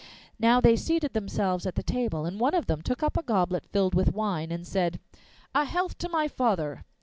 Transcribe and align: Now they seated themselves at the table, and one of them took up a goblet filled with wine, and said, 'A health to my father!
Now 0.39 0.59
they 0.59 0.75
seated 0.77 1.13
themselves 1.13 1.67
at 1.67 1.75
the 1.75 1.83
table, 1.83 2.25
and 2.25 2.39
one 2.39 2.55
of 2.55 2.65
them 2.65 2.81
took 2.81 3.03
up 3.03 3.17
a 3.17 3.21
goblet 3.21 3.67
filled 3.67 3.93
with 3.93 4.15
wine, 4.15 4.51
and 4.51 4.65
said, 4.65 4.99
'A 5.53 5.65
health 5.65 5.95
to 5.99 6.09
my 6.09 6.27
father! 6.27 6.85